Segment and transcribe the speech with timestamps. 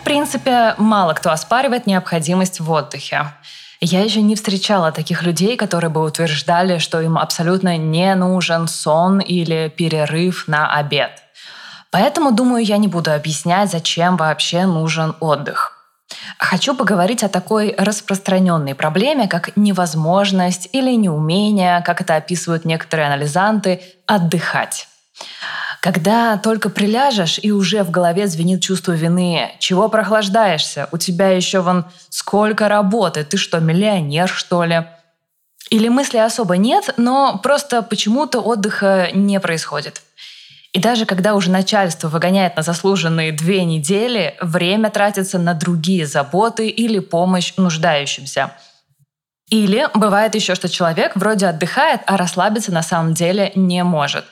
[0.00, 3.26] В принципе, мало кто оспаривает необходимость в отдыхе.
[3.86, 9.20] Я еще не встречала таких людей, которые бы утверждали, что им абсолютно не нужен сон
[9.20, 11.10] или перерыв на обед.
[11.90, 15.72] Поэтому, думаю, я не буду объяснять, зачем вообще нужен отдых.
[16.38, 23.82] Хочу поговорить о такой распространенной проблеме, как невозможность или неумение, как это описывают некоторые анализанты,
[24.06, 24.88] отдыхать.
[25.84, 29.52] Когда только приляжешь, и уже в голове звенит чувство вины.
[29.58, 30.88] Чего прохлаждаешься?
[30.92, 33.22] У тебя еще вон сколько работы.
[33.22, 34.86] Ты что, миллионер, что ли?
[35.68, 40.00] Или мысли особо нет, но просто почему-то отдыха не происходит.
[40.72, 46.66] И даже когда уже начальство выгоняет на заслуженные две недели, время тратится на другие заботы
[46.66, 48.52] или помощь нуждающимся.
[49.50, 54.24] Или бывает еще, что человек вроде отдыхает, а расслабиться на самом деле не может.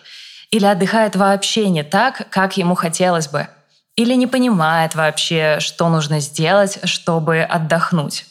[0.53, 3.49] Или отдыхает вообще не так, как ему хотелось бы.
[3.97, 8.27] Или не понимает вообще, что нужно сделать, чтобы отдохнуть.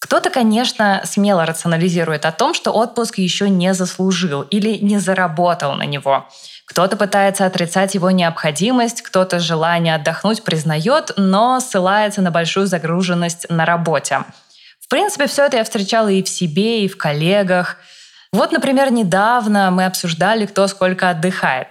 [0.00, 5.84] Кто-то, конечно, смело рационализирует о том, что отпуск еще не заслужил или не заработал на
[5.84, 6.28] него.
[6.66, 13.64] Кто-то пытается отрицать его необходимость, кто-то желание отдохнуть признает, но ссылается на большую загруженность на
[13.64, 14.24] работе.
[14.80, 17.76] В принципе, все это я встречала и в себе, и в коллегах–
[18.32, 21.68] вот, например, недавно мы обсуждали, кто сколько отдыхает.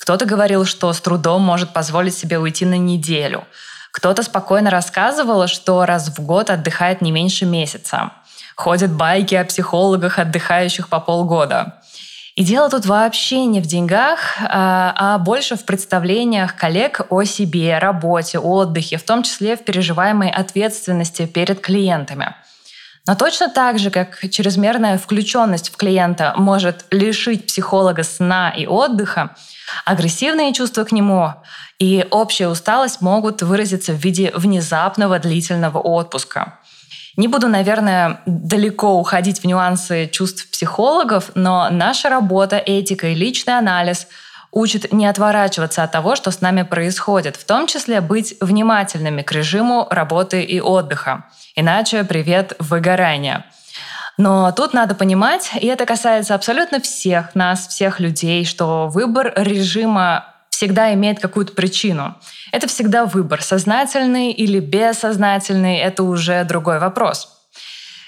[0.00, 3.44] Кто-то говорил, что с трудом может позволить себе уйти на неделю.
[3.92, 8.12] Кто-то спокойно рассказывал, что раз в год отдыхает не меньше месяца.
[8.56, 11.80] Ходят байки о психологах, отдыхающих по полгода.
[12.34, 17.78] И дело тут вообще не в деньгах, а, а больше в представлениях коллег о себе,
[17.78, 22.34] работе, отдыхе, в том числе в переживаемой ответственности перед клиентами–
[23.10, 29.34] но точно так же, как чрезмерная включенность в клиента может лишить психолога сна и отдыха,
[29.84, 31.34] агрессивные чувства к нему
[31.80, 36.60] и общая усталость могут выразиться в виде внезапного длительного отпуска.
[37.16, 43.58] Не буду, наверное, далеко уходить в нюансы чувств психологов, но наша работа, этика и личный
[43.58, 44.06] анализ
[44.52, 49.32] учат не отворачиваться от того, что с нами происходит, в том числе быть внимательными к
[49.32, 51.24] режиму работы и отдыха.
[51.54, 53.44] Иначе привет выгорание.
[54.16, 60.26] Но тут надо понимать, и это касается абсолютно всех нас, всех людей, что выбор режима
[60.50, 62.14] всегда имеет какую-то причину.
[62.52, 67.39] Это всегда выбор, сознательный или бессознательный, это уже другой вопрос.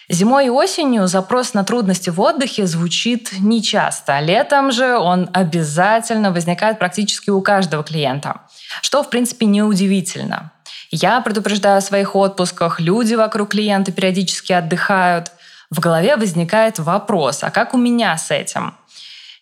[0.08, 6.32] Зимой и осенью запрос на трудности в отдыхе звучит нечасто, а летом же он обязательно
[6.32, 8.42] возникает практически у каждого клиента,
[8.80, 10.50] что, в принципе, неудивительно.
[10.90, 15.30] Я предупреждаю о своих отпусках, люди вокруг клиента периодически отдыхают.
[15.70, 18.74] В голове возникает вопрос, а как у меня с этим?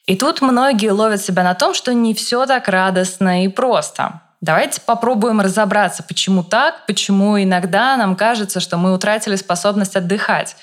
[0.07, 4.21] И тут многие ловят себя на том, что не все так радостно и просто.
[4.41, 10.57] Давайте попробуем разобраться, почему так, почему иногда нам кажется, что мы утратили способность отдыхать.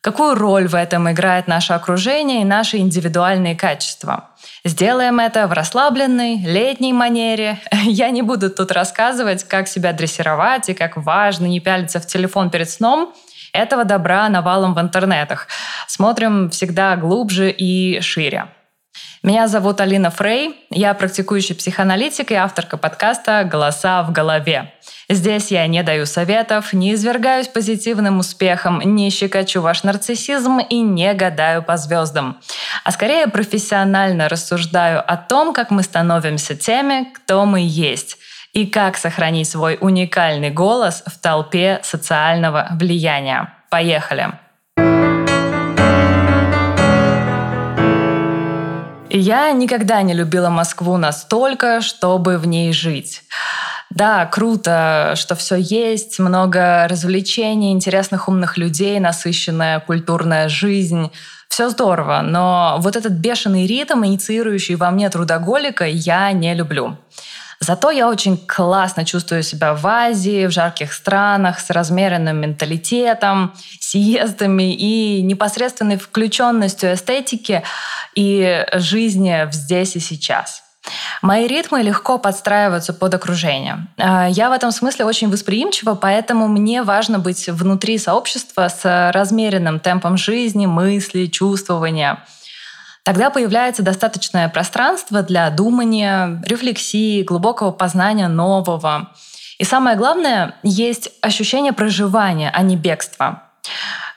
[0.00, 4.30] Какую роль в этом играет наше окружение и наши индивидуальные качества?
[4.64, 7.60] Сделаем это в расслабленной, летней манере.
[7.84, 12.48] Я не буду тут рассказывать, как себя дрессировать и как важно не пялиться в телефон
[12.48, 13.12] перед сном.
[13.52, 15.48] Этого добра навалом в интернетах.
[15.86, 18.46] Смотрим всегда глубже и шире.
[19.22, 24.72] Меня зовут Алина Фрей, я практикующий психоаналитик и авторка подкаста «Голоса в голове».
[25.10, 31.12] Здесь я не даю советов, не извергаюсь позитивным успехом, не щекочу ваш нарциссизм и не
[31.14, 32.40] гадаю по звездам,
[32.84, 38.18] а скорее профессионально рассуждаю о том, как мы становимся теми, кто мы есть,
[38.52, 43.54] и как сохранить свой уникальный голос в толпе социального влияния.
[43.68, 44.38] Поехали!
[49.18, 53.22] Я никогда не любила Москву настолько, чтобы в ней жить.
[53.90, 61.10] Да, круто, что все есть, много развлечений, интересных умных людей, насыщенная культурная жизнь.
[61.48, 66.96] Все здорово, но вот этот бешеный ритм, инициирующий во мне трудоголика, я не люблю.
[67.60, 74.74] Зато я очень классно чувствую себя в Азии, в жарких странах, с размеренным менталитетом, съездами
[74.74, 77.64] и непосредственной включенностью эстетики
[78.14, 80.62] и жизни здесь и сейчас.
[81.20, 83.88] Мои ритмы легко подстраиваются под окружение.
[83.98, 89.80] А, я в этом смысле очень восприимчива, поэтому мне важно быть внутри сообщества с размеренным
[89.80, 92.24] темпом жизни, мысли, чувствования.
[93.08, 99.12] Тогда появляется достаточное пространство для думания, рефлексии, глубокого познания нового.
[99.56, 103.44] И самое главное, есть ощущение проживания, а не бегства.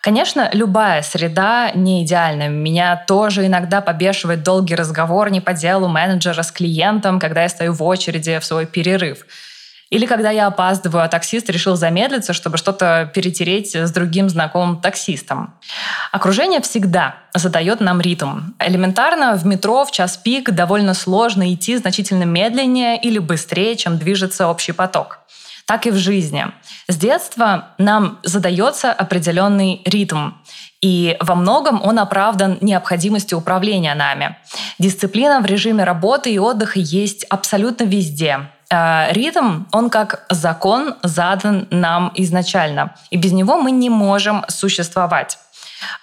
[0.02, 2.50] Конечно, любая среда не идеальна.
[2.50, 7.72] Меня тоже иногда побешивает долгий разговор не по делу менеджера с клиентом, когда я стою
[7.72, 9.26] в очереди в свой перерыв.
[9.92, 15.54] Или когда я опаздываю, а таксист решил замедлиться, чтобы что-то перетереть с другим знакомым таксистом.
[16.14, 18.54] Окружение всегда задает нам ритм.
[18.58, 24.48] Элементарно в метро в час пик довольно сложно идти значительно медленнее или быстрее, чем движется
[24.48, 25.20] общий поток
[25.68, 26.48] так и в жизни.
[26.90, 30.32] С детства нам задается определенный ритм,
[30.82, 34.36] и во многом он оправдан необходимостью управления нами.
[34.80, 38.50] Дисциплина в режиме работы и отдыха есть абсолютно везде.
[38.74, 45.38] А ритм, он как закон задан нам изначально, и без него мы не можем существовать.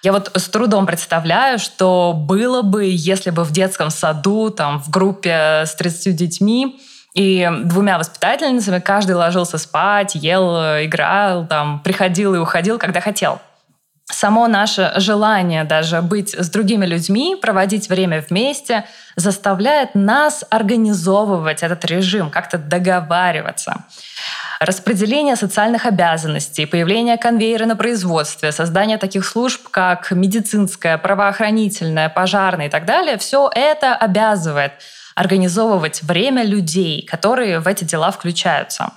[0.02, 4.90] Я вот с трудом представляю, что было бы, если бы в детском саду, там, в
[4.90, 6.78] группе с 30 детьми,
[7.14, 10.54] и двумя воспитательницами каждый ложился спать, ел,
[10.84, 13.40] играл, там, приходил и уходил, когда хотел.
[14.10, 18.84] Само наше желание даже быть с другими людьми, проводить время вместе,
[19.16, 23.84] заставляет нас организовывать этот режим, как-то договариваться.
[24.60, 32.70] Распределение социальных обязанностей, появление конвейера на производстве, создание таких служб, как медицинская, правоохранительная, пожарная и
[32.70, 34.72] так далее, все это обязывает
[35.14, 38.92] организовывать время людей, которые в эти дела включаются.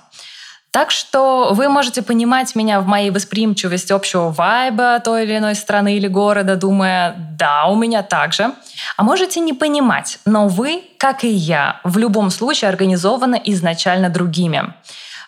[0.72, 5.98] Так что вы можете понимать меня в моей восприимчивости общего вайба той или иной страны
[5.98, 8.54] или города, думая, да, у меня так же.
[8.96, 14.72] А можете не понимать, но вы, как и я, в любом случае организованы изначально другими.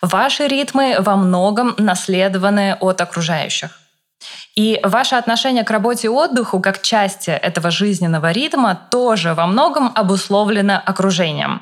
[0.01, 3.79] Ваши ритмы во многом наследованы от окружающих.
[4.55, 9.93] И ваше отношение к работе и отдыху как части этого жизненного ритма тоже во многом
[9.95, 11.61] обусловлено окружением.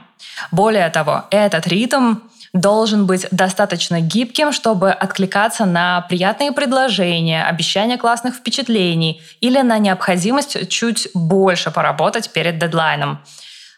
[0.53, 2.17] Более того, этот ритм
[2.53, 10.69] должен быть достаточно гибким, чтобы откликаться на приятные предложения, обещания классных впечатлений или на необходимость
[10.69, 13.23] чуть больше поработать перед дедлайном.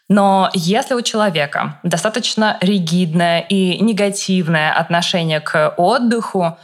[0.09, 6.59] Но если у человека достаточно ригидное и негативное отношение к отдыху,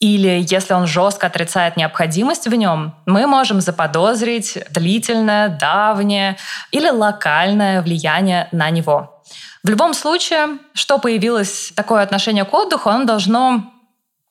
[0.00, 6.36] или если он жестко отрицает необходимость в нем, мы можем заподозрить длительное, давнее
[6.72, 9.22] или локальное влияние на него.
[9.64, 13.72] В любом случае, что появилось такое отношение к отдыху, оно должно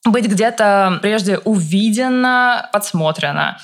[0.06, 3.58] быть где-то прежде увидено, подсмотрено.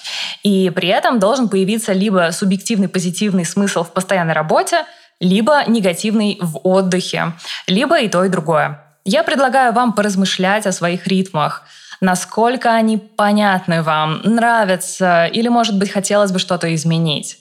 [0.43, 4.85] И при этом должен появиться либо субъективный позитивный смысл в постоянной работе,
[5.19, 7.33] либо негативный в отдыхе,
[7.67, 8.83] либо и то, и другое.
[9.05, 11.63] Я предлагаю вам поразмышлять о своих ритмах–
[12.01, 17.39] насколько они понятны вам, нравятся или, может быть, хотелось бы что-то изменить.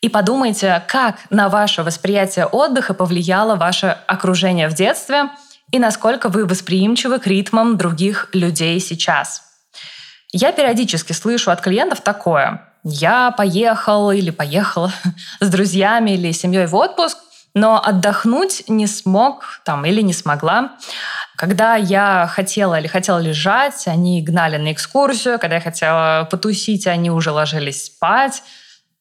[0.00, 5.30] И подумайте, как на ваше восприятие отдыха повлияло ваше окружение в детстве
[5.70, 9.42] и насколько вы восприимчивы к ритмам других людей сейчас.
[10.32, 12.66] Я периодически слышу от клиентов такое.
[12.82, 14.92] Я поехал или поехала
[15.40, 17.18] с друзьями или семьей в отпуск,
[17.52, 20.76] но отдохнуть не смог там, или не смогла.
[21.36, 25.38] Когда я хотела или хотела лежать, они гнали на экскурсию.
[25.38, 28.42] Когда я хотела потусить, они уже ложились спать.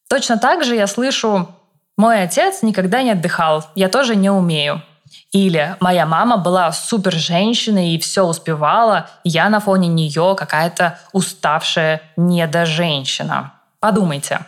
[0.10, 1.48] Точно так же я слышу,
[1.96, 4.82] мой отец никогда не отдыхал, я тоже не умею.
[5.32, 12.02] Или моя мама была супер женщиной и все успевала, я на фоне нее какая-то уставшая
[12.18, 13.54] недоженщина.
[13.80, 14.40] Подумайте.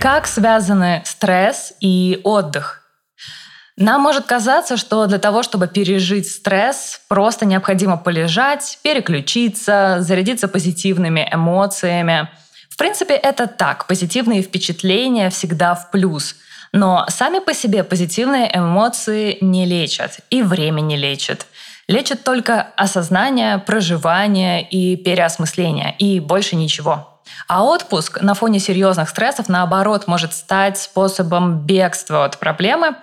[0.00, 2.87] Как связаны стресс и отдых?
[3.80, 11.28] Нам может казаться, что для того, чтобы пережить стресс, просто необходимо полежать, переключиться, зарядиться позитивными
[11.32, 12.28] эмоциями.
[12.68, 13.86] В принципе, это так.
[13.86, 16.34] Позитивные впечатления всегда в плюс.
[16.72, 21.46] Но сами по себе позитивные эмоции не лечат, и время не лечит.
[21.86, 27.20] Лечит только осознание, проживание и переосмысление, и больше ничего.
[27.46, 32.96] А отпуск на фоне серьезных стрессов, наоборот, может стать способом бегства от проблемы.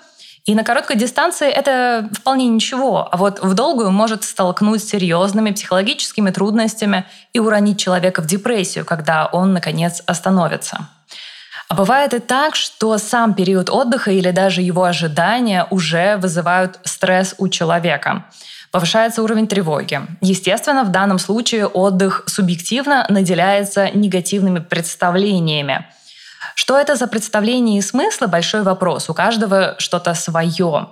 [0.46, 5.50] И на короткой дистанции это вполне ничего, а вот в долгую может столкнуть с серьезными
[5.50, 10.88] психологическими трудностями и уронить человека в депрессию, когда он, наконец, остановится.
[11.68, 17.34] А бывает и так, что сам период отдыха или даже его ожидания уже вызывают стресс
[17.40, 18.26] у человека
[18.76, 20.02] повышается уровень тревоги.
[20.20, 25.86] Естественно, в данном случае отдых субъективно наделяется негативными представлениями.
[26.56, 29.10] Что это за представление и смыслы– большой вопрос.
[29.10, 30.88] У каждого что-то свое.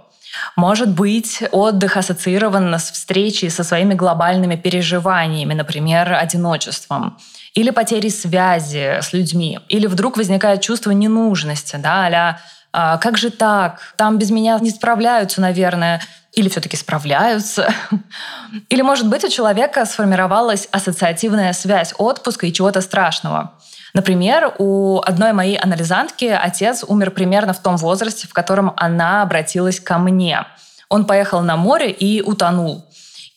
[0.55, 7.17] Может быть, отдых ассоциирован с встречей со своими глобальными переживаниями, например, одиночеством
[7.53, 12.37] или потерей связи с людьми, или вдруг возникает чувство ненужности, да, а
[12.75, 16.01] а, как же так, там без меня не справляются, наверное,
[16.33, 17.71] или все-таки справляются.
[18.69, 23.53] Или, может быть, у человека сформировалась ассоциативная связь отпуска и чего-то страшного.
[23.93, 29.79] Например, у одной моей анализантки отец умер примерно в том возрасте, в котором она обратилась
[29.79, 30.45] ко мне.
[30.89, 32.85] Он поехал на море и утонул.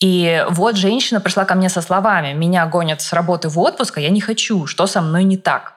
[0.01, 4.01] И вот женщина пришла ко мне со словами «Меня гонят с работы в отпуск, а
[4.01, 4.67] я не хочу.
[4.67, 5.77] Что со мной не так?»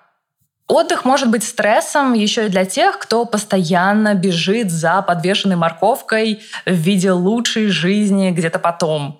[0.69, 6.73] Отдых может быть стрессом еще и для тех, кто постоянно бежит за подвешенной морковкой в
[6.73, 9.19] виде лучшей жизни где-то потом,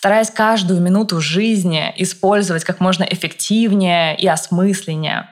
[0.00, 5.28] стараясь каждую минуту жизни использовать как можно эффективнее и осмысленнее.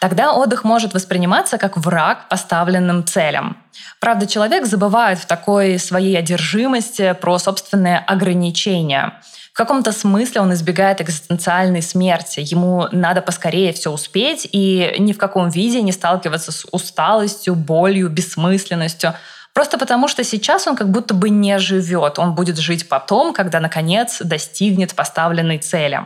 [0.00, 3.58] Тогда отдых может восприниматься как враг поставленным целям.
[4.00, 9.12] Правда, человек забывает в такой своей одержимости про собственные ограничения–
[9.52, 12.38] в каком-то смысле он избегает экзистенциальной смерти.
[12.38, 18.08] Ему надо поскорее все успеть и ни в каком виде не сталкиваться с усталостью, болью,
[18.08, 19.14] бессмысленностью.
[19.58, 22.20] Просто потому, что сейчас он как будто бы не живет.
[22.20, 26.02] Он будет жить потом, когда, наконец, достигнет поставленной цели.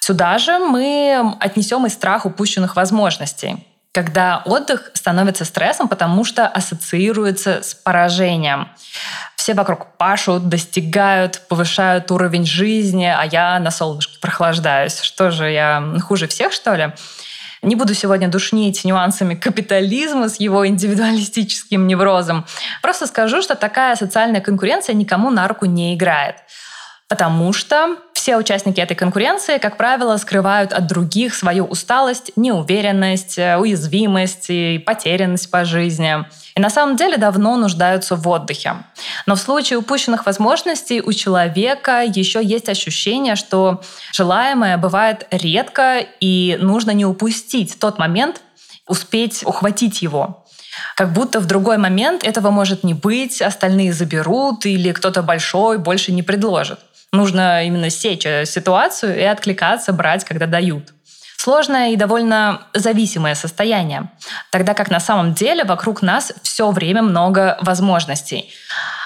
[0.00, 7.62] Сюда же мы отнесем и страх упущенных возможностей когда отдых становится стрессом, потому что ассоциируется
[7.62, 8.68] с поражением.
[9.36, 15.00] Все вокруг пашут, достигают, повышают уровень жизни, а я на солнышке прохлаждаюсь.
[15.00, 16.92] Что же, я хуже всех, что ли?
[17.66, 22.46] Не буду сегодня душнить нюансами капитализма с его индивидуалистическим неврозом.
[22.80, 26.36] Просто скажу, что такая социальная конкуренция никому на руку не играет.
[27.08, 27.96] Потому что
[28.26, 34.82] все участники этой конкуренции, как правило, скрывают от других свою усталость, неуверенность, э, уязвимость и
[34.84, 36.24] потерянность по жизни.
[36.56, 38.78] И на самом деле давно нуждаются в отдыхе.
[39.26, 43.80] Но в случае упущенных возможностей у человека еще есть ощущение, что
[44.12, 48.42] желаемое бывает редко и нужно не упустить тот момент,
[48.88, 50.44] успеть ухватить его.
[50.96, 56.10] Как будто в другой момент этого может не быть, остальные заберут или кто-то большой больше
[56.10, 56.80] не предложит.
[57.12, 60.92] Нужно именно сечь э, ситуацию и откликаться, брать, когда дают.
[61.36, 64.10] Сложное и довольно зависимое состояние,
[64.50, 68.50] тогда как на самом деле вокруг нас все время много возможностей.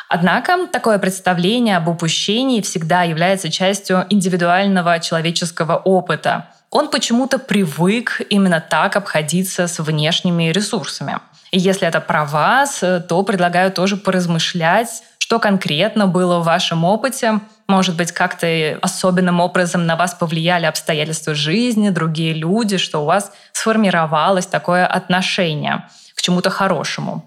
[0.09, 6.49] Однако такое представление об упущении всегда является частью индивидуального человеческого опыта.
[6.71, 11.19] Он почему-то привык именно так обходиться с внешними ресурсами.
[11.51, 17.41] И если это про вас, то предлагаю тоже поразмышлять, что конкретно было в вашем опыте,
[17.71, 23.33] может быть, как-то особенным образом на вас повлияли обстоятельства жизни, другие люди, что у вас
[23.53, 27.25] сформировалось такое отношение к чему-то хорошему.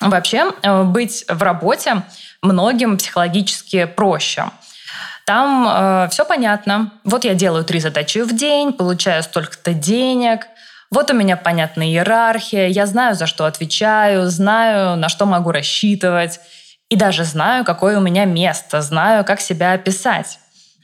[0.00, 2.02] Вообще, э, быть в работе
[2.42, 4.44] многим психологически проще.
[5.24, 6.92] Там э, все понятно.
[7.04, 10.46] Вот я делаю три задачи в день, получаю столько-то денег.
[10.90, 16.38] Вот у меня понятная иерархия, я знаю, за что отвечаю, знаю, на что могу рассчитывать.
[16.94, 20.38] И даже знаю, какое у меня место, знаю, как себя описать.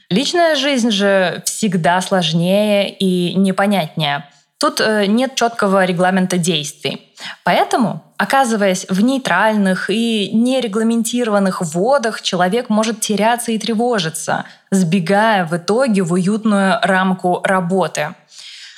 [0.09, 4.25] Личная жизнь же всегда сложнее и непонятнее.
[4.57, 7.13] Тут э, нет четкого регламента действий.
[7.45, 16.01] Поэтому, оказываясь в нейтральных и нерегламентированных водах, человек может теряться и тревожиться, сбегая в итоге
[16.01, 18.15] в уютную рамку работы.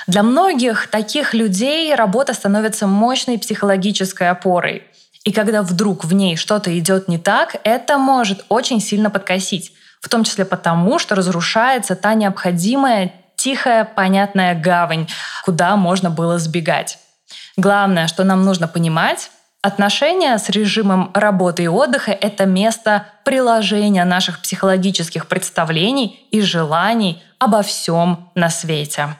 [0.05, 4.83] Для многих таких людей работа становится мощной психологической опорой–
[5.23, 9.73] и когда вдруг в ней что-то идет не так, это может очень сильно подкосить.
[10.01, 15.07] В том числе потому, что разрушается та необходимая тихая, понятная гавань,
[15.45, 16.97] куда можно было сбегать.
[17.55, 19.29] Главное, что нам нужно понимать,
[19.65, 27.61] Отношения с режимом работы и отдыха— это место приложения наших психологических представлений и желаний обо
[27.61, 29.15] всем на свете.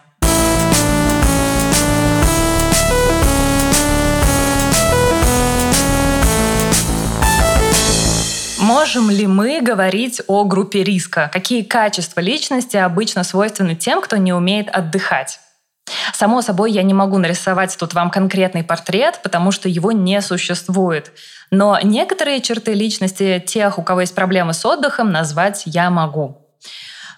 [8.64, 11.30] Можем ли мы говорить о группе риска?
[11.34, 15.42] Какие качества личности обычно свойственны тем, кто не умеет отдыхать?
[16.14, 21.12] Само собой, я не могу нарисовать тут вам конкретный портрет, потому что его не существует.
[21.52, 26.43] Но некоторые черты личности тех, у кого есть проблемы с отдыхом, назвать я могу.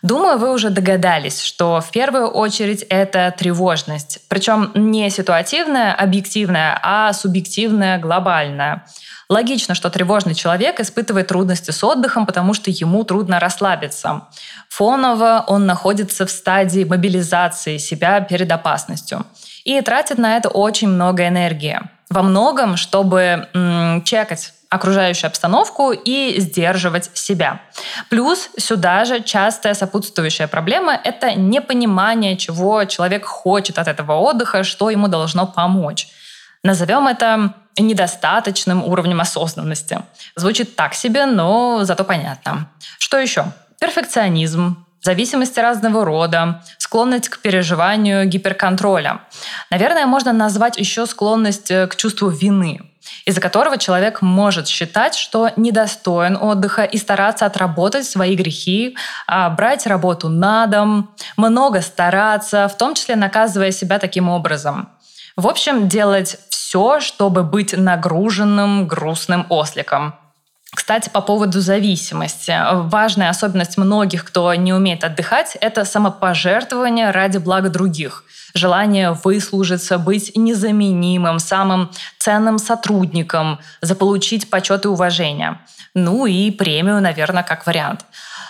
[0.06, 4.20] Думаю, вы уже догадались, что в первую очередь это тревожность.
[4.30, 8.86] Причем не ситуативная, объективная, а субъективная, глобальная.
[9.30, 14.28] Логично, что тревожный человек испытывает трудности с отдыхом, потому что ему трудно расслабиться.
[14.70, 19.26] Фоново он находится в стадии мобилизации себя перед опасностью
[19.64, 21.80] и тратит на это очень много энергии.
[22.12, 27.62] Во многом, чтобы м- чекать окружающую обстановку и сдерживать себя.
[28.10, 34.90] Плюс сюда же частая сопутствующая проблема– это непонимание, чего человек хочет от этого отдыха, что
[34.90, 36.08] ему должно помочь.
[36.64, 40.02] Назовем это недостаточным уровнем осознанности.
[40.36, 42.70] Звучит так себе, но зато понятно.
[42.98, 43.46] Что еще?
[43.80, 49.22] Перфекционизм, зависимости разного рода, склонность к переживанию гиперконтроля.
[49.70, 52.82] Наверное, можно назвать еще склонность э, к чувству вины,
[53.26, 59.88] из-за которого человек может считать, что недостоин отдыха и стараться отработать свои грехи, а, брать
[59.88, 64.90] работу на дом, много стараться, в том числе наказывая себя таким образом.
[65.36, 70.16] В общем, делать все, чтобы быть нагруженным грустным осликом.
[70.76, 72.54] Кстати, по поводу зависимости.
[72.90, 78.26] Важная особенность многих, кто не умеет отдыхать, это самопожертвование ради блага других.
[78.54, 85.60] Желание выслужиться, быть незаменимым, самым ценным сотрудником, заполучить почет и уважение.
[85.94, 88.06] Ну и премию, наверное, как вариант.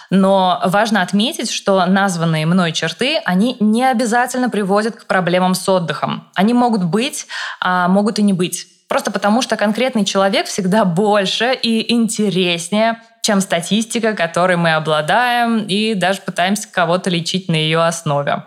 [0.10, 6.27] Но важно отметить, что названные мной черты, они не обязательно приводят к проблемам с отдыхом.
[6.36, 7.27] Они могут быть,
[7.60, 8.67] а могут и не быть.
[8.95, 15.95] Просто потому, что конкретный человек всегда больше и интереснее, чем статистика, которой мы обладаем, и
[15.95, 18.43] даже пытаемся кого-то лечить на ее основе.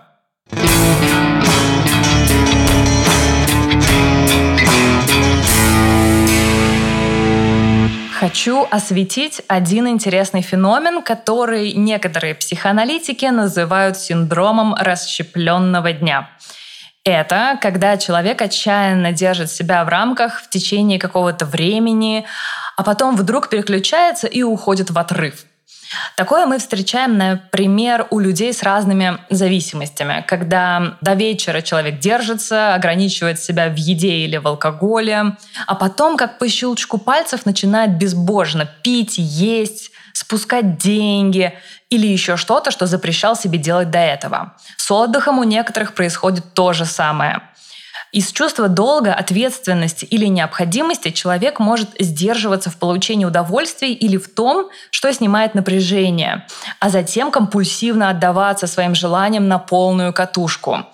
[8.19, 16.31] Хочу осветить один интересный феномен, который некоторые психоаналитики называют синдромом расщепленного дня.
[17.05, 22.27] Это когда человек отчаянно держит себя в рамках в течение какого-то времени,
[22.77, 25.45] а потом вдруг переключается и уходит в отрыв.
[26.17, 33.41] Такое мы встречаем, например, у людей с разными зависимостями, когда до вечера человек держится, ограничивает
[33.41, 35.37] себя в еде или в алкоголе,
[35.67, 41.55] а потом, как по щелчку пальцев, начинает безбожно пить, есть, спускать деньги
[41.91, 44.55] или еще что-то, что запрещал себе делать до этого.
[44.77, 47.43] С отдыхом у некоторых происходит то же самое.
[48.11, 54.71] Из чувства долга, ответственности или необходимости человек может сдерживаться в получении удовольствий или в том,
[54.91, 56.47] что снимает напряжение,
[56.81, 60.87] а затем компульсивно отдаваться своим желаниям на полную катушку.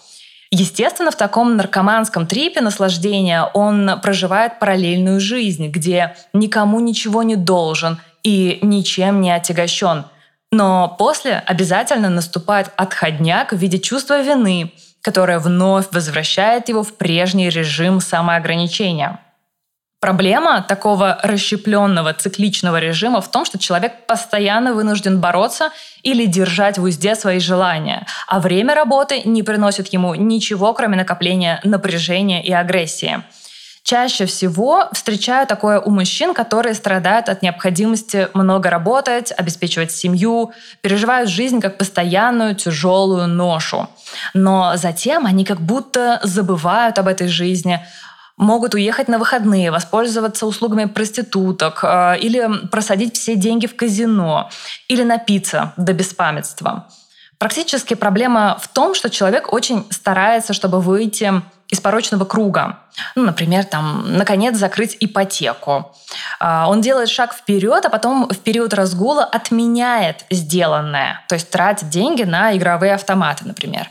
[0.51, 8.01] Естественно, в таком наркоманском трипе наслаждения он проживает параллельную жизнь, где никому ничего не должен
[8.25, 10.07] и ничем не отягощен.
[10.51, 17.51] Но после обязательно наступает отходняк в виде чувства вины, которое вновь возвращает его в прежний
[17.51, 19.21] режим самоограничения.
[20.01, 25.71] Проблема такого расщепленного цикличного режима в том, что человек постоянно вынужден бороться
[26.03, 31.59] или держать в узде свои желания, а время работы не приносит ему ничего, кроме накопления
[31.65, 33.23] напряжения и агрессии.
[33.85, 41.29] Чаще всего встречаю такое у мужчин, которые страдают от необходимости много работать, обеспечивать семью, переживают
[41.29, 43.87] жизнь как постоянную тяжелую ношу.
[44.33, 47.85] Но затем они как будто забывают об этой жизни,
[48.39, 54.49] могут уехать на выходные, воспользоваться услугами проституток э, или просадить все деньги в казино,
[54.89, 56.89] или напиться до беспамятства.
[57.37, 62.81] Практически проблема в том, что человек очень старается, чтобы выйти из порочного круга.
[63.15, 65.93] Ну, например, там, наконец, закрыть ипотеку.
[66.39, 71.23] А, он делает шаг вперед, а потом в период разгула отменяет сделанное.
[71.29, 73.89] То есть тратит деньги на игровые автоматы, например.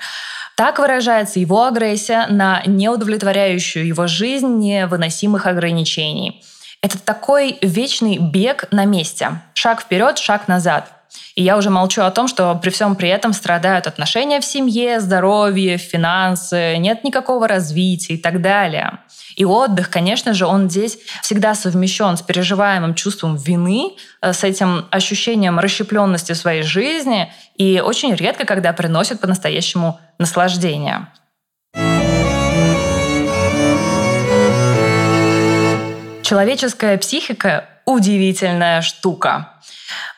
[0.56, 6.44] Так выражается его агрессия на неудовлетворяющую его жизнь невыносимых ограничений.
[6.82, 9.42] Это такой вечный бег на месте.
[9.54, 10.92] Шаг вперед, шаг назад.
[11.36, 15.00] И я уже молчу о том, что при всем при этом страдают отношения в семье,
[15.00, 19.00] здоровье, финансы, нет никакого развития и так далее.
[19.36, 24.86] И отдых, конечно же, он здесь всегда совмещен с переживаемым чувством вины, э, с этим
[24.92, 31.08] ощущением расщепленности в своей жизни и очень редко, когда приносит по-настоящему наслаждение.
[36.22, 39.53] Человеческая психика– удивительная штука.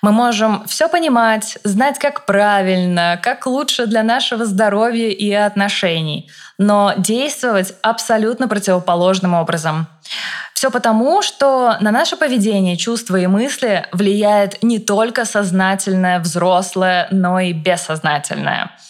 [0.06, 6.94] Мы можем все понимать, знать, как правильно, как лучше для нашего здоровья и отношений, но
[6.96, 9.88] действовать абсолютно противоположным образом.
[10.54, 17.40] Все потому, что на наше поведение, чувства и мысли влияет не только сознательное, взрослое, но
[17.40, 18.70] и бессознательное–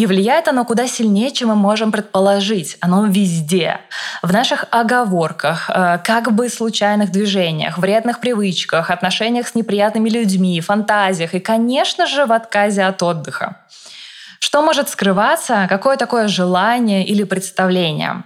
[0.00, 2.78] и влияет оно куда сильнее, чем мы можем предположить.
[2.80, 3.80] Оно везде.
[4.22, 11.34] В наших оговорках, э, как бы случайных движениях, вредных привычках, отношениях с неприятными людьми, фантазиях
[11.34, 13.58] и, конечно же, в отказе от отдыха.
[14.38, 15.66] Что может скрываться?
[15.68, 18.22] Какое такое желание или представление?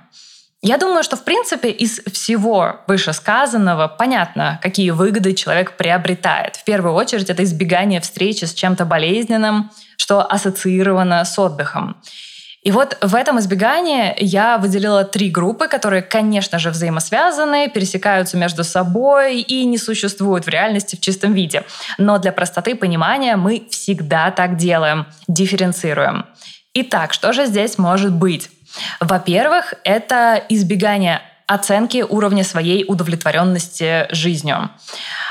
[0.67, 6.57] Я думаю, что, в принципе, из всего вышесказанного понятно, какие выгоды человек приобретает.
[6.57, 11.97] В первую очередь, это избегание встречи с чем-то болезненным, что ассоциировано с отдыхом.
[12.63, 18.65] И вот в этом избегании я выделила три группы, которые, конечно же, взаимосвязаны, пересекаются между
[18.65, 21.65] собой и не существуют в реальности в чистом виде.
[21.99, 26.25] Но для простоты понимания мы всегда так делаем, дифференцируем.
[26.73, 28.49] Итак, что же здесь может быть?
[29.01, 34.71] Во-первых, это избегание оценки уровня своей удовлетворенности жизнью.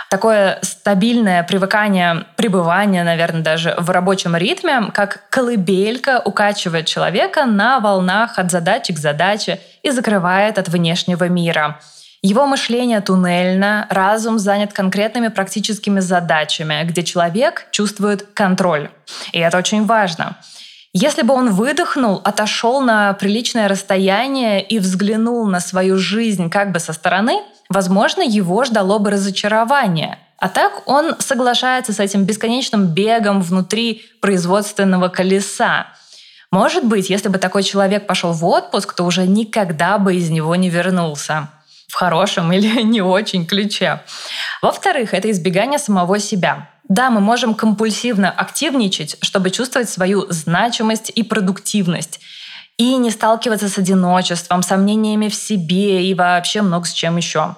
[0.09, 8.37] Такое стабильное привыкание, пребывание, наверное, даже в рабочем ритме, как колыбелька укачивает человека на волнах
[8.37, 11.79] от задачи к задаче и закрывает от внешнего мира.
[12.21, 18.91] Его мышление туннельно, разум занят конкретными практическими задачами, где человек чувствует контроль.
[19.33, 20.37] И это очень важно.
[20.95, 26.79] Если бы он выдохнул, отошел на приличное расстояние и взглянул на свою жизнь как бы
[26.79, 30.19] со стороны, возможно, его ждало бы разочарование.
[30.37, 35.87] А так он соглашается с этим бесконечным бегом внутри производственного колеса.
[36.51, 40.55] Может быть, если бы такой человек пошел в отпуск, то уже никогда бы из него
[40.55, 41.49] не вернулся.
[41.87, 44.01] В хорошем или не очень ключе.
[44.61, 46.69] Во-вторых, это избегание самого себя.
[46.89, 52.19] Да, мы можем компульсивно активничать, чтобы чувствовать свою значимость и продуктивность.
[52.77, 57.55] И не сталкиваться с одиночеством, сомнениями в себе и вообще много с чем еще.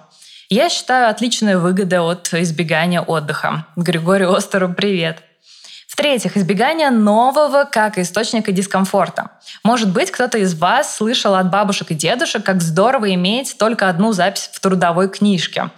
[0.50, 3.66] Я считаю отличная выгода от избегания отдыха.
[3.76, 5.24] Григорию Остеру привет.
[5.96, 9.30] В-третьих, избегание нового как источника дискомфорта.
[9.64, 14.12] Может быть, кто-то из вас слышал от бабушек и дедушек, как здорово иметь только одну
[14.12, 15.70] запись в трудовой книжке.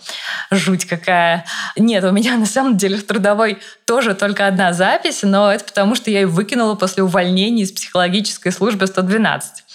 [0.50, 1.46] Жуть какая.
[1.76, 5.94] Нет, у меня на самом деле в трудовой тоже только одна запись, но это потому,
[5.94, 9.66] что я ее выкинула после увольнения из психологической службы 112.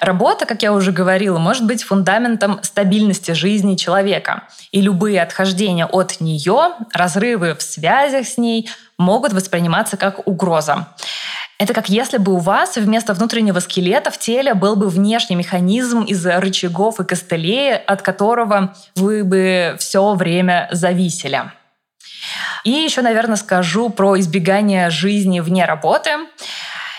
[0.00, 4.44] Работа, как я уже говорила, может быть фундаментом стабильности жизни человека.
[4.70, 8.70] И любые отхождения от нее, разрывы в связях с ней
[9.02, 10.86] могут восприниматься как угроза.
[11.58, 16.02] Это как если бы у вас вместо внутреннего скелета в теле был бы внешний механизм
[16.02, 21.42] из рычагов и костылей, от которого вы бы все время зависели.
[22.64, 26.10] И еще, наверное, скажу про избегание жизни вне работы.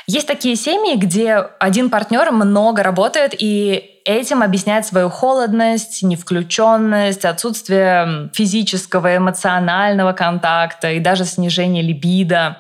[0.06, 8.30] Есть такие семьи, где один партнер много работает и этим объясняет свою холодность, невключенность, отсутствие
[8.34, 12.58] физического, эмоционального контакта и даже снижение либидо.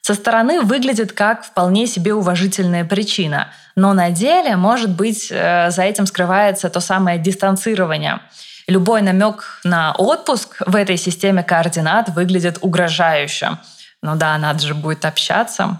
[0.00, 5.82] Со стороны выглядит как вполне себе уважительная причина, но на деле, может быть, э, за
[5.82, 8.18] этим скрывается то самое дистанцирование.
[8.66, 13.58] Любой намек на отпуск в этой системе координат выглядит угрожающе.
[14.02, 15.78] Ну да, надо же будет общаться.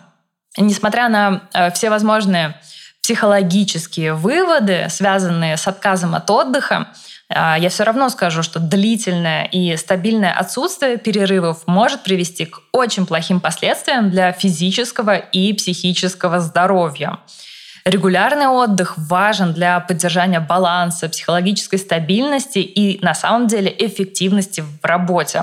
[0.57, 2.55] Несмотря на э, все возможные
[3.03, 6.88] психологические выводы, связанные с отказом от отдыха,
[7.29, 13.07] э, я все равно скажу, что длительное и стабильное отсутствие перерывов может привести к очень
[13.07, 17.19] плохим последствиям для физического и психического здоровья.
[17.85, 25.43] Регулярный отдых важен для поддержания баланса, психологической стабильности и, на самом деле, эффективности в работе.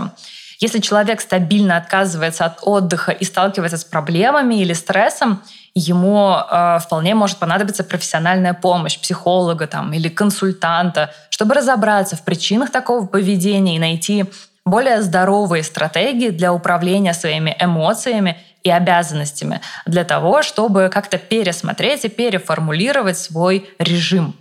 [0.60, 5.41] Если человек стабильно отказывается от отдыха и сталкивается с проблемами или стрессом,
[5.74, 12.72] ему э, вполне может понадобиться профессиональная помощь психолога там, или консультанта, чтобы разобраться в причинах
[12.72, 14.26] такого поведения и найти
[14.65, 22.10] более здоровые стратегии для управления своими эмоциями и обязанностями, для того, чтобы как-то пересмотреть и
[22.10, 24.36] переформулировать свой режим.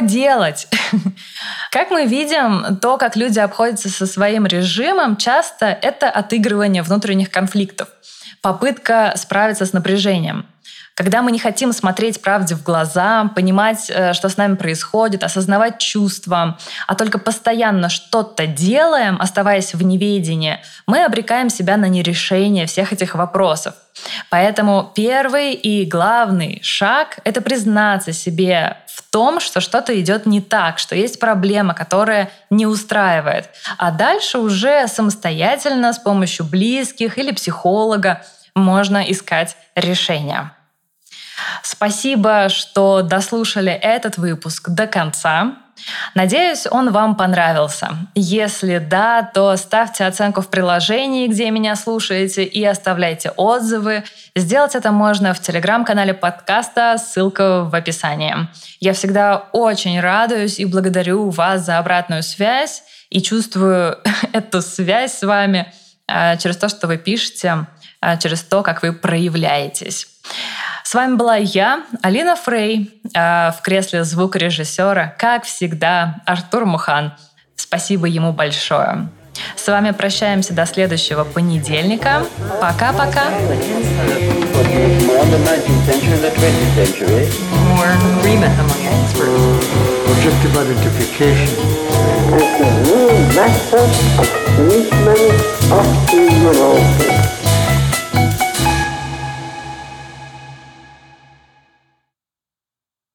[0.00, 0.68] Делать?
[1.70, 7.88] Как мы видим, то, как люди обходятся со своим режимом, часто это отыгрывание внутренних конфликтов,
[8.40, 10.46] попытка справиться с напряжением.
[10.96, 15.78] Когда мы не хотим смотреть правде в глаза, понимать, э, что с нами происходит, осознавать
[15.78, 16.56] чувства,
[16.86, 23.14] а только постоянно что-то делаем, оставаясь в неведении, мы обрекаем себя на нерешение всех этих
[23.14, 23.74] вопросов.
[24.30, 30.78] Поэтому первый и главный шаг— это признаться себе в том, что что-то идет не так,
[30.78, 33.50] что есть проблема, которая не устраивает.
[33.76, 40.50] А дальше уже самостоятельно с помощью близких или психолога можно искать решение.
[41.62, 45.58] Спасибо, что дослушали этот выпуск до конца.
[46.14, 47.96] Надеюсь, он вам понравился.
[48.14, 54.04] Если да, то ставьте оценку в приложении, где меня слушаете, и оставляйте отзывы.
[54.34, 58.48] Сделать это можно в телеграм-канале подкаста, ссылка в описании.
[58.80, 63.98] Я всегда очень радуюсь и благодарю вас за обратную связь и чувствую
[64.32, 65.72] эту связь с вами
[66.08, 67.66] э, через то, что вы пишете,
[68.00, 70.08] э, через то, как вы проявляетесь.
[70.86, 77.12] С вами была я, Алина Фрей, э, в кресле звукорежиссера, как всегда, Артур Мухан.
[77.56, 79.08] Спасибо ему большое.
[79.56, 82.22] С вами прощаемся до следующего понедельника.
[82.60, 83.30] Пока-пока.
[83.30, 84.62] More
[85.22, 87.26] in the 19th century and the 20th century.
[87.74, 89.66] More agreement among experts.
[90.08, 90.74] objective the
[94.54, 97.35] treatment of the neurosis.